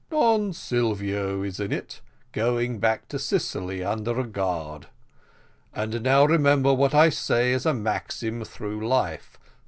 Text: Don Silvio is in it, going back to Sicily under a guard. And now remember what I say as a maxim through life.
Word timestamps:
Don 0.09 0.51
Silvio 0.51 1.43
is 1.43 1.59
in 1.59 1.71
it, 1.71 2.01
going 2.31 2.79
back 2.79 3.07
to 3.09 3.19
Sicily 3.19 3.83
under 3.83 4.19
a 4.19 4.23
guard. 4.25 4.87
And 5.75 6.01
now 6.01 6.25
remember 6.25 6.73
what 6.73 6.95
I 6.95 7.09
say 7.09 7.53
as 7.53 7.67
a 7.67 7.73
maxim 7.75 8.43
through 8.43 8.87
life. 8.87 9.37